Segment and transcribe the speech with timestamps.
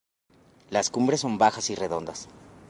[0.71, 2.27] Las cumbres son bajas y redondeadas.